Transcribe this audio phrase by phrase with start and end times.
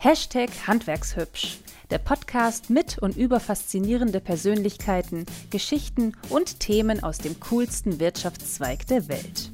[0.00, 1.58] Hashtag Handwerkshübsch.
[1.90, 9.08] Der Podcast mit und über faszinierende Persönlichkeiten, Geschichten und Themen aus dem coolsten Wirtschaftszweig der
[9.08, 9.50] Welt.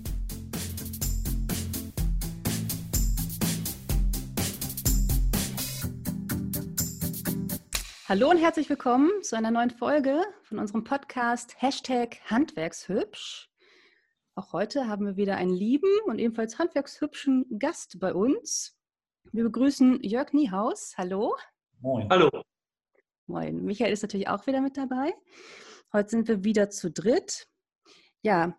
[8.06, 13.48] Hallo und herzlich willkommen zu einer neuen Folge von unserem Podcast Hashtag Handwerkshübsch.
[14.34, 18.76] Auch heute haben wir wieder einen lieben und ebenfalls handwerkshübschen Gast bei uns.
[19.32, 20.94] Wir begrüßen Jörg Niehaus.
[20.96, 21.34] Hallo.
[21.80, 22.08] Moin.
[22.08, 22.30] Hallo.
[23.26, 23.64] Moin.
[23.64, 25.12] Michael ist natürlich auch wieder mit dabei.
[25.92, 27.48] Heute sind wir wieder zu dritt.
[28.22, 28.56] Ja,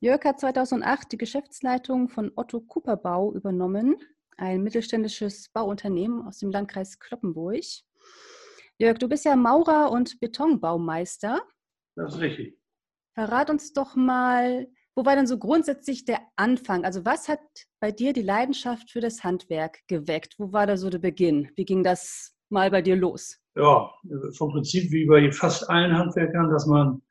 [0.00, 3.96] Jörg hat 2008 die Geschäftsleitung von Otto Cooper Bau übernommen,
[4.36, 7.64] ein mittelständisches Bauunternehmen aus dem Landkreis Kloppenburg.
[8.78, 11.40] Jörg, du bist ja Maurer und Betonbaumeister.
[11.94, 12.58] Das ist richtig.
[13.14, 16.84] Verrat uns doch mal, wo war denn so grundsätzlich der Anfang?
[16.84, 17.40] Also was hat
[17.80, 20.34] bei dir die Leidenschaft für das Handwerk geweckt?
[20.38, 21.50] Wo war da so der Beginn?
[21.56, 23.38] Wie ging das mal bei dir los?
[23.56, 23.90] Ja,
[24.36, 27.02] vom Prinzip wie bei fast allen Handwerkern, dass man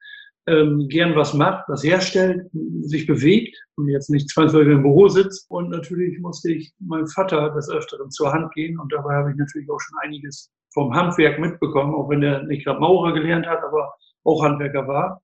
[0.47, 2.49] ähm, gern was macht, was herstellt,
[2.81, 5.49] sich bewegt und jetzt nicht zwangsläufig im Büro sitzt.
[5.49, 9.37] Und natürlich musste ich meinem Vater des Öfteren zur Hand gehen und dabei habe ich
[9.37, 13.59] natürlich auch schon einiges vom Handwerk mitbekommen, auch wenn er nicht gerade Maurer gelernt hat,
[13.63, 15.21] aber auch Handwerker war.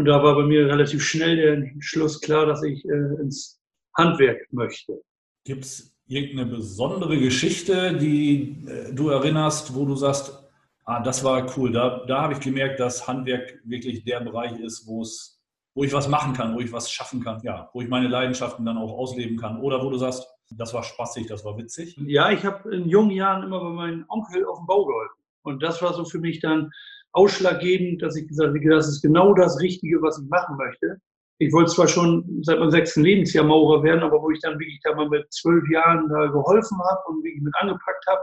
[0.00, 3.60] Und da war bei mir relativ schnell der Schluss klar, dass ich äh, ins
[3.94, 5.02] Handwerk möchte.
[5.44, 10.42] Gibt es irgendeine besondere Geschichte, die äh, du erinnerst, wo du sagst,
[10.86, 14.86] ah, das war cool, da, da habe ich gemerkt, dass Handwerk wirklich der Bereich ist,
[14.86, 15.38] wo es
[15.74, 18.64] wo ich was machen kann, wo ich was schaffen kann, ja, wo ich meine Leidenschaften
[18.64, 19.60] dann auch ausleben kann.
[19.60, 20.26] Oder wo du sagst,
[20.56, 21.94] das war spaßig, das war witzig.
[22.06, 25.20] Ja, ich habe in jungen Jahren immer bei meinem Onkel auf dem Bau geholfen.
[25.42, 26.70] Und das war so für mich dann
[27.12, 31.00] ausschlaggebend, dass ich gesagt habe, das ist genau das Richtige, was ich machen möchte.
[31.38, 34.80] Ich wollte zwar schon seit meinem sechsten Lebensjahr Maurer werden, aber wo ich dann wirklich
[34.82, 38.20] da mal mit zwölf Jahren da geholfen habe und wirklich mit angepackt habe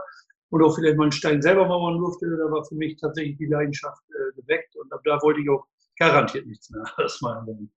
[0.50, 3.46] und auch vielleicht mal einen Stein selber mauern durfte, da war für mich tatsächlich die
[3.46, 5.66] Leidenschaft äh, geweckt und ab da wollte ich auch
[5.98, 6.84] garantiert nichts mehr
[7.20, 7.70] mal lernen.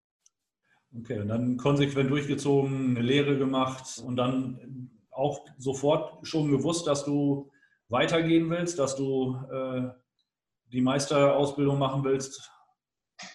[0.99, 7.05] Okay, und dann konsequent durchgezogen, eine Lehre gemacht und dann auch sofort schon gewusst, dass
[7.05, 7.51] du
[7.89, 9.89] weitergehen willst, dass du äh,
[10.73, 12.51] die Meisterausbildung machen willst?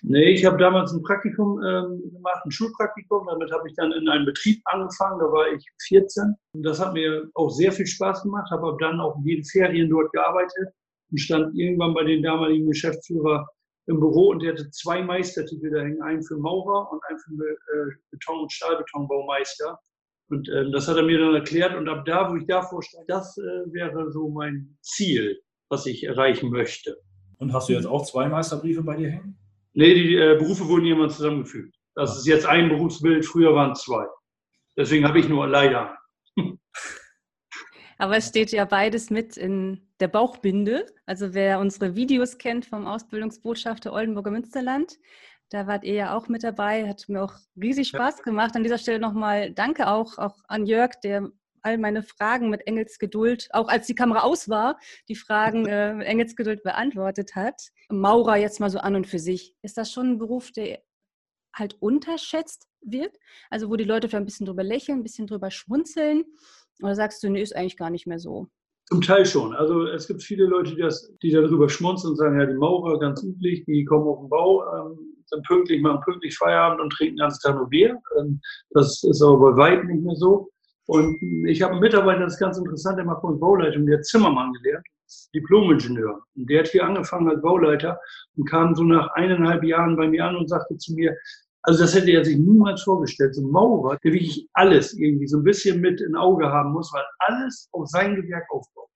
[0.01, 3.27] Nee, ich habe damals ein Praktikum ähm, gemacht, ein Schulpraktikum.
[3.27, 6.35] Damit habe ich dann in einem Betrieb angefangen, da war ich 14.
[6.53, 10.11] Und das hat mir auch sehr viel Spaß gemacht, habe dann auch jede Ferien dort
[10.11, 10.73] gearbeitet
[11.11, 13.47] und stand irgendwann bei den damaligen Geschäftsführer
[13.87, 17.45] im Büro und der hatte zwei Meistertitel da hängen, einen für Maurer und einen für
[17.45, 19.79] äh, Beton- und Stahlbetonbaumeister.
[20.29, 23.07] Und äh, das hat er mir dann erklärt und ab da, wo ich davor stand,
[23.07, 26.97] das äh, wäre so mein Ziel, was ich erreichen möchte.
[27.37, 29.37] Und hast du jetzt auch zwei Meisterbriefe bei dir hängen?
[29.73, 31.75] Nee, die äh, Berufe wurden jemand zusammengefügt.
[31.95, 34.05] Das ist jetzt ein Berufsbild, früher waren es zwei.
[34.77, 35.97] Deswegen habe ich nur leider.
[37.97, 40.85] Aber es steht ja beides mit in der Bauchbinde.
[41.05, 44.97] Also wer unsere Videos kennt vom Ausbildungsbotschafter Oldenburger Münsterland,
[45.49, 46.87] da wart ihr ja auch mit dabei.
[46.89, 48.55] Hat mir auch riesig Spaß gemacht.
[48.55, 51.29] An dieser Stelle nochmal danke auch, auch an Jörg, der
[51.65, 56.07] all meine Fragen mit Engelsgeduld, auch als die Kamera aus war, die Fragen äh, mit
[56.07, 57.69] Engelsgeduld beantwortet hat.
[57.89, 59.55] Maurer jetzt mal so an und für sich.
[59.61, 60.81] Ist das schon ein Beruf, der
[61.53, 63.17] halt unterschätzt wird?
[63.49, 66.23] Also wo die Leute vielleicht ein bisschen drüber lächeln, ein bisschen drüber schmunzeln?
[66.81, 68.47] Oder sagst du, nee, ist eigentlich gar nicht mehr so?
[68.87, 69.55] Zum Teil schon.
[69.55, 72.99] Also es gibt viele Leute, die, das, die darüber schmunzeln und sagen, ja, die Maurer,
[72.99, 77.17] ganz üblich, die kommen auf den Bau, ähm, sind pünktlich, machen pünktlich Feierabend und trinken
[77.17, 77.99] ganz Tag nur Bier.
[78.19, 78.39] Ähm,
[78.71, 80.51] das ist aber bei weitem nicht mehr so.
[80.87, 83.97] Und ich habe einen Mitarbeiter, das ist ganz interessant, der macht bei uns Bauleitung, der
[83.97, 84.85] hat Zimmermann gelernt,
[85.33, 86.21] Diplomingenieur.
[86.35, 87.99] Und der hat hier angefangen als Bauleiter
[88.37, 91.15] und kam so nach eineinhalb Jahren bei mir an und sagte zu mir,
[91.63, 93.33] also das hätte er sich niemals vorgestellt.
[93.33, 96.93] So ein Maurer, der wirklich alles irgendwie so ein bisschen mit in Auge haben muss,
[96.93, 98.89] weil alles auf sein Gewerk aufbaut.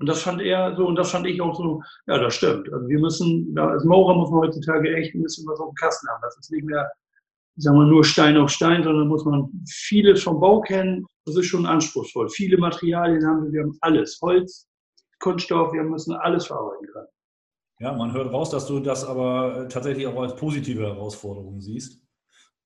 [0.00, 2.70] Und das fand er so, und das fand ich auch so, ja, das stimmt.
[2.70, 6.06] Also wir müssen, als Maurer muss man heutzutage echt ein bisschen was auf dem Kasten
[6.08, 6.20] haben.
[6.22, 6.90] Das ist nicht mehr,
[7.56, 11.06] sagen wir, nur Stein auf Stein, sondern muss man vieles vom Bau kennen.
[11.24, 12.28] Das ist schon anspruchsvoll.
[12.28, 14.18] Viele Materialien haben wir, wir haben alles.
[14.20, 14.66] Holz,
[15.20, 17.06] Kunststoff, wir müssen alles verarbeiten können.
[17.80, 22.00] Ja, man hört raus, dass du das aber tatsächlich auch als positive Herausforderung siehst.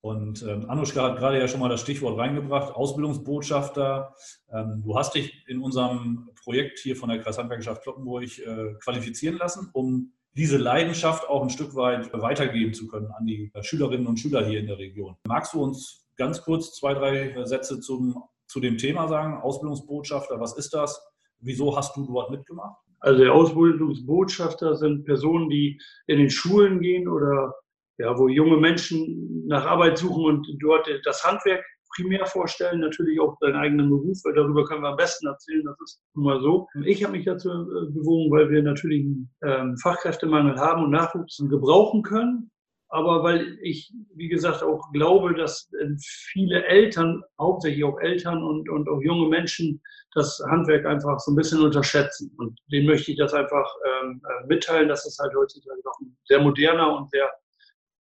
[0.01, 4.15] Und ähm, Anuschka hat gerade ja schon mal das Stichwort reingebracht, Ausbildungsbotschafter.
[4.53, 9.71] Ähm, du hast dich in unserem Projekt hier von der Kreishandwerkerschaft Kloppenburg äh, qualifizieren lassen,
[9.73, 14.47] um diese Leidenschaft auch ein Stück weit weitergeben zu können an die Schülerinnen und Schüler
[14.47, 15.17] hier in der Region.
[15.27, 19.41] Magst du uns ganz kurz zwei, drei Sätze zum, zu dem Thema sagen?
[19.43, 21.05] Ausbildungsbotschafter, was ist das?
[21.41, 22.77] Wieso hast du dort mitgemacht?
[23.01, 27.55] Also der Ausbildungsbotschafter sind Personen, die in den Schulen gehen oder
[27.99, 31.65] ja, wo junge Menschen nach Arbeit suchen und dort das Handwerk
[31.95, 35.77] primär vorstellen, natürlich auch deinen eigenen Beruf, weil darüber können wir am besten erzählen, das
[35.85, 36.67] ist nun mal so.
[36.85, 41.39] Ich habe mich dazu äh, bewogen, weil wir natürlich einen ähm, Fachkräftemangel haben und Nachwuchs
[41.49, 42.51] gebrauchen können
[42.91, 48.69] aber weil ich, wie gesagt, auch glaube, dass äh, viele Eltern, hauptsächlich auch Eltern und,
[48.69, 49.81] und auch junge Menschen,
[50.15, 52.35] das Handwerk einfach so ein bisschen unterschätzen.
[52.39, 56.17] Und denen möchte ich das einfach ähm, äh, mitteilen, dass es halt heutzutage doch ein
[56.25, 57.31] sehr moderner und sehr,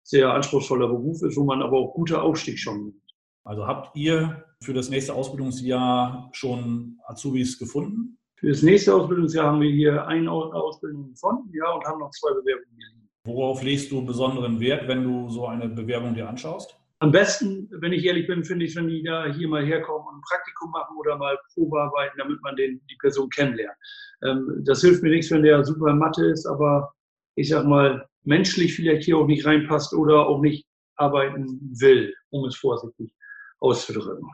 [0.04, 3.05] sehr anspruchsvoller Beruf ist, wo man aber auch gute hat.
[3.46, 8.18] Also habt ihr für das nächste Ausbildungsjahr schon Azubis gefunden?
[8.40, 12.30] Für das nächste Ausbildungsjahr haben wir hier eine Ausbildung gefunden, ja, und haben noch zwei
[12.30, 13.08] Bewerbungen liegen.
[13.24, 16.76] Worauf legst du besonderen Wert, wenn du so eine Bewerbung dir anschaust?
[16.98, 20.16] Am besten, wenn ich ehrlich bin, finde ich, wenn die da hier mal herkommen und
[20.16, 23.76] ein Praktikum machen oder mal Probearbeiten, damit man den, die Person kennenlernt.
[24.24, 26.92] Ähm, das hilft mir nichts, wenn der super Mathe ist, aber
[27.36, 30.66] ich sag mal, menschlich vielleicht hier auch nicht reinpasst oder auch nicht
[30.96, 33.12] arbeiten will, um es vorsichtig
[33.60, 34.28] auszudrücken.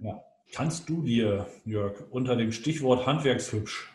[0.00, 0.22] Ja.
[0.52, 3.92] Kannst du dir, Jörg, unter dem Stichwort Handwerkshübsch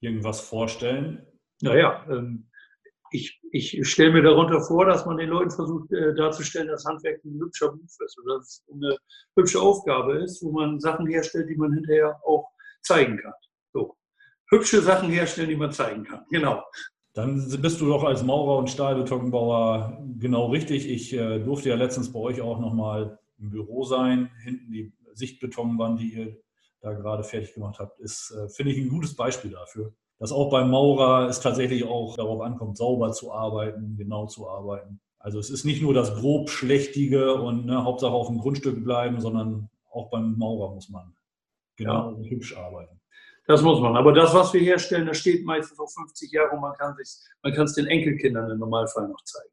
[0.00, 1.26] irgendwas vorstellen?
[1.62, 2.50] Naja, ähm,
[3.10, 7.24] ich, ich stelle mir darunter vor, dass man den Leuten versucht äh, darzustellen, dass Handwerk
[7.24, 8.96] ein hübscher Beruf ist oder dass es eine
[9.36, 12.48] hübsche Aufgabe ist, wo man Sachen herstellt, die man hinterher auch
[12.82, 13.32] zeigen kann.
[13.72, 13.96] So.
[14.50, 16.24] Hübsche Sachen herstellen, die man zeigen kann.
[16.30, 16.64] Genau.
[17.14, 20.90] Dann bist du doch als Maurer und Stahlbetonbauer genau richtig.
[20.90, 24.30] Ich äh, durfte ja letztens bei euch auch nochmal im Büro sein.
[24.42, 26.36] Hinten die Sichtbetonwand, die ihr
[26.80, 30.50] da gerade fertig gemacht habt, ist, äh, finde ich, ein gutes Beispiel dafür dass auch
[30.50, 35.00] beim Maurer es tatsächlich auch darauf ankommt, sauber zu arbeiten, genau zu arbeiten.
[35.18, 39.20] Also es ist nicht nur das grob Schlechtige und ne, Hauptsache auf dem Grundstück bleiben,
[39.20, 41.14] sondern auch beim Maurer muss man
[41.76, 42.00] genau ja.
[42.00, 43.00] und hübsch arbeiten.
[43.46, 43.96] Das muss man.
[43.96, 47.74] Aber das, was wir herstellen, das steht meistens auf 50 Jahre und man kann es
[47.74, 49.52] den Enkelkindern im Normalfall noch zeigen.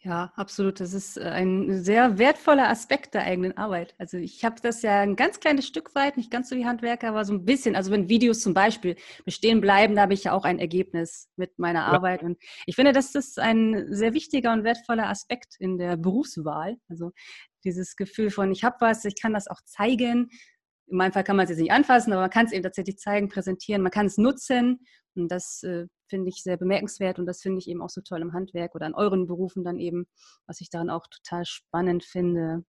[0.00, 0.78] Ja, absolut.
[0.78, 3.96] Das ist äh, ein sehr wertvoller Aspekt der eigenen Arbeit.
[3.98, 7.08] Also ich habe das ja ein ganz kleines Stück weit, nicht ganz so wie Handwerker,
[7.08, 7.74] aber so ein bisschen.
[7.74, 11.58] Also wenn Videos zum Beispiel bestehen bleiben, da habe ich ja auch ein Ergebnis mit
[11.58, 12.22] meiner Arbeit.
[12.22, 16.76] Und ich finde, das ist ein sehr wichtiger und wertvoller Aspekt in der Berufswahl.
[16.88, 17.10] Also
[17.64, 20.30] dieses Gefühl von, ich habe was, ich kann das auch zeigen.
[20.86, 22.98] In meinem Fall kann man es jetzt nicht anfassen, aber man kann es eben tatsächlich
[22.98, 24.78] zeigen, präsentieren, man kann es nutzen.
[25.18, 28.22] Und das äh, finde ich sehr bemerkenswert und das finde ich eben auch so toll
[28.22, 30.06] im Handwerk oder an euren Berufen dann eben,
[30.46, 32.64] was ich daran auch total spannend finde.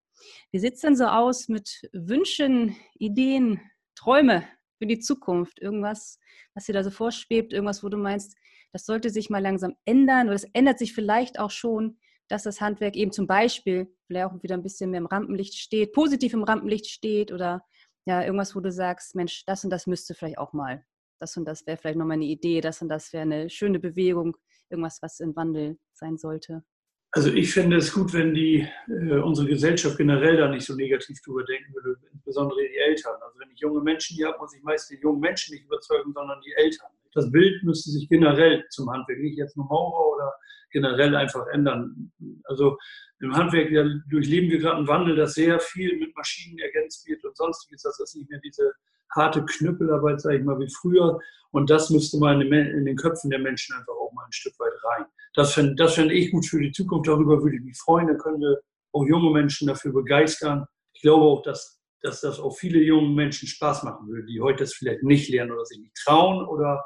[0.52, 3.62] Wie sieht es denn so aus mit Wünschen, Ideen,
[3.96, 4.44] Träume
[4.78, 5.60] für die Zukunft?
[5.60, 6.20] Irgendwas,
[6.54, 8.36] was dir da so vorschwebt, irgendwas, wo du meinst,
[8.72, 11.98] das sollte sich mal langsam ändern oder es ändert sich vielleicht auch schon,
[12.28, 15.94] dass das Handwerk eben zum Beispiel vielleicht auch wieder ein bisschen mehr im Rampenlicht steht,
[15.94, 17.66] positiv im Rampenlicht steht oder
[18.06, 20.86] ja, irgendwas, wo du sagst, Mensch, das und das müsste vielleicht auch mal
[21.20, 24.36] das und das wäre vielleicht nochmal eine Idee, das und das wäre eine schöne Bewegung,
[24.70, 26.64] irgendwas, was im Wandel sein sollte.
[27.12, 31.20] Also ich finde es gut, wenn die äh, unsere Gesellschaft generell da nicht so negativ
[31.24, 33.16] drüber denken würde, insbesondere die Eltern.
[33.22, 36.14] Also wenn ich junge Menschen hier habe, muss ich meist die jungen Menschen nicht überzeugen,
[36.14, 36.90] sondern die Eltern.
[37.14, 40.34] Das Bild müsste sich generell zum Handwerk, nicht jetzt nur Maurer oder
[40.72, 42.12] generell einfach ändern.
[42.46, 42.78] Also
[43.20, 47.24] im Handwerk ja, durchleben wir gerade einen Wandel, dass sehr viel mit Maschinen ergänzt wird
[47.26, 47.82] und sonstiges.
[47.82, 48.72] Das ist nicht mehr diese
[49.16, 51.20] harte Knüppelarbeit, sage ich mal, wie früher.
[51.52, 54.74] Und das müsste mal in den, Köpfen der Menschen einfach auch mal ein Stück weit
[54.84, 55.06] rein.
[55.34, 57.08] Das fände das fänd ich gut für die Zukunft.
[57.08, 58.08] Darüber würde ich mich freuen.
[58.08, 58.60] Da können wir
[58.92, 60.66] auch junge Menschen dafür begeistern.
[60.94, 64.64] Ich glaube auch, dass, dass das auch viele junge Menschen Spaß machen würde, die heute
[64.64, 66.84] das vielleicht nicht lernen oder sich nicht trauen oder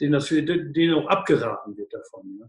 [0.00, 2.38] denen, das für, denen auch abgeraten wird davon.
[2.40, 2.46] Ja.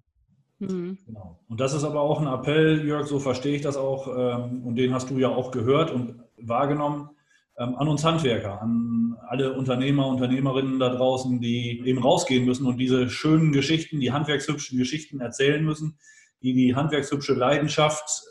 [0.67, 0.97] Mhm.
[1.05, 1.39] Genau.
[1.47, 4.75] Und das ist aber auch ein Appell, Jörg, so verstehe ich das auch, ähm, und
[4.75, 7.09] den hast du ja auch gehört und wahrgenommen,
[7.57, 12.77] ähm, an uns Handwerker, an alle Unternehmer, Unternehmerinnen da draußen, die eben rausgehen müssen und
[12.77, 15.97] diese schönen Geschichten, die handwerkshübschen Geschichten erzählen müssen,
[16.41, 18.23] die die handwerkshübsche Leidenschaft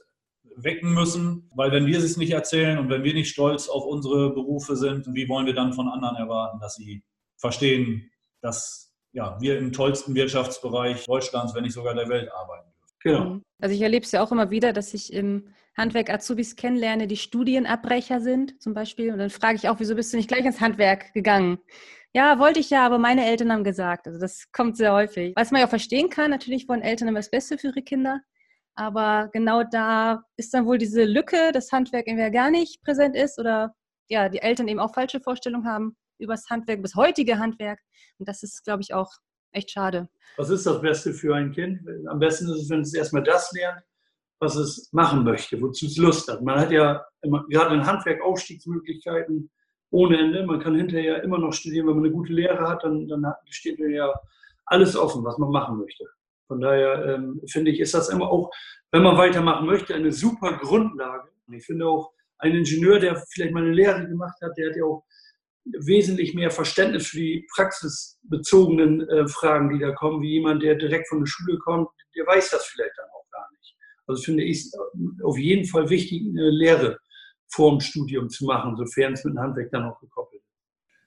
[0.57, 4.31] wecken müssen, weil wenn wir es nicht erzählen und wenn wir nicht stolz auf unsere
[4.31, 7.03] Berufe sind, wie wollen wir dann von anderen erwarten, dass sie
[7.37, 12.97] verstehen, dass ja, wir im tollsten Wirtschaftsbereich Deutschlands, wenn nicht sogar der Welt arbeiten dürfen.
[13.03, 13.41] Genau.
[13.61, 17.17] Also ich erlebe es ja auch immer wieder, dass ich im Handwerk Azubis kennenlerne, die
[17.17, 19.13] Studienabbrecher sind zum Beispiel.
[19.13, 21.59] Und dann frage ich auch, wieso bist du nicht gleich ins Handwerk gegangen?
[22.15, 24.07] Ja, wollte ich ja, aber meine Eltern haben gesagt.
[24.07, 25.33] Also das kommt sehr häufig.
[25.35, 28.21] Was man ja auch verstehen kann, natürlich wollen Eltern immer das Beste für ihre Kinder.
[28.75, 33.39] Aber genau da ist dann wohl diese Lücke, dass Handwerk entweder gar nicht präsent ist
[33.39, 33.75] oder
[34.09, 37.81] ja, die Eltern eben auch falsche Vorstellungen haben über das Handwerk, das heutige Handwerk.
[38.19, 39.11] Und das ist, glaube ich, auch
[39.53, 40.09] echt schade.
[40.37, 41.81] Was ist das Beste für ein Kind?
[42.09, 43.83] Am besten ist es, wenn es erstmal das lernt,
[44.41, 46.43] was es machen möchte, wozu es Lust hat.
[46.43, 49.51] Man hat ja immer, gerade in Handwerk Aufstiegsmöglichkeiten
[49.91, 50.45] ohne Ende.
[50.47, 51.87] Man kann hinterher immer noch studieren.
[51.87, 54.13] Wenn man eine gute Lehre hat, dann, dann steht ja
[54.67, 56.05] alles offen, was man machen möchte.
[56.53, 58.51] Von daher ähm, finde ich, ist das immer auch,
[58.91, 61.31] wenn man weitermachen möchte, eine super Grundlage.
[61.47, 64.77] Und ich finde auch, ein Ingenieur, der vielleicht mal eine Lehre gemacht hat, der hat
[64.77, 65.03] ja auch
[65.65, 71.09] wesentlich mehr Verständnis für die praxisbezogenen äh, Fragen, die da kommen, wie jemand, der direkt
[71.09, 73.77] von der Schule kommt, der weiß das vielleicht dann auch gar nicht.
[74.07, 74.73] Also finde ich es
[75.23, 76.99] auf jeden Fall wichtig, eine Lehre
[77.49, 80.32] vor dem Studium zu machen, sofern es mit dem Handwerk dann auch gekoppelt.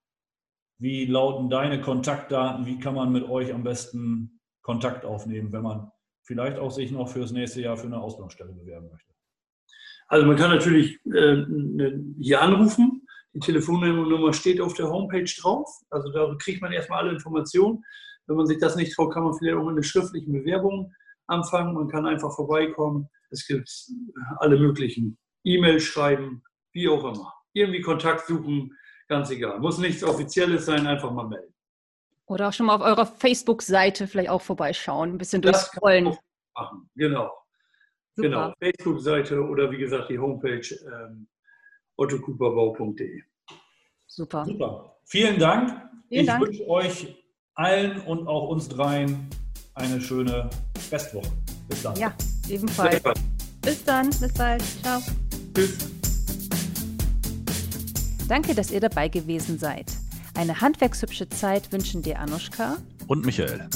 [0.78, 2.66] wie lauten deine Kontaktdaten?
[2.66, 5.90] Wie kann man mit euch am besten Kontakt aufnehmen, wenn man
[6.22, 9.12] vielleicht auch sich noch fürs nächste Jahr für eine Ausbildungsstelle bewerben möchte?
[10.08, 11.44] Also man kann natürlich äh,
[12.20, 13.06] hier anrufen.
[13.34, 15.68] Die Telefonnummer steht auf der Homepage drauf.
[15.90, 17.84] Also da kriegt man erstmal alle Informationen.
[18.26, 20.92] Wenn man sich das nicht traut, kann man vielleicht auch mit einer schriftlichen Bewerbung
[21.26, 21.74] anfangen.
[21.74, 23.08] Man kann einfach vorbeikommen.
[23.30, 23.68] Es gibt
[24.38, 27.32] alle möglichen E-Mails schreiben, wie auch immer.
[27.52, 28.76] Irgendwie Kontakt suchen.
[29.08, 29.60] Ganz egal.
[29.60, 31.54] Muss nichts Offizielles sein, einfach mal melden.
[32.26, 36.16] Oder auch schon mal auf eurer Facebook-Seite vielleicht auch vorbeischauen, ein bisschen durchscrollen.
[36.54, 36.90] Machen.
[36.94, 37.30] Genau.
[38.14, 38.28] Super.
[38.28, 38.54] Genau.
[38.60, 41.28] Facebook-Seite oder wie gesagt die Homepage ähm,
[41.96, 43.22] ottocooperbau.de.
[44.06, 44.44] Super.
[44.46, 44.96] Super.
[45.04, 45.70] Vielen Dank.
[46.08, 46.46] Vielen ich Dank.
[46.46, 47.23] wünsche euch
[47.54, 49.28] allen und auch uns dreien
[49.74, 50.50] eine schöne
[50.88, 51.30] Festwoche.
[51.68, 51.96] Bis dann.
[51.96, 52.12] Ja,
[52.48, 53.02] ebenfalls.
[53.62, 54.10] Bis dann.
[54.10, 54.62] Bis bald.
[54.82, 55.00] Ciao.
[55.54, 55.78] Tschüss.
[58.28, 59.92] Danke, dass ihr dabei gewesen seid.
[60.34, 63.68] Eine handwerkshübsche Zeit wünschen dir Anuschka und Michael.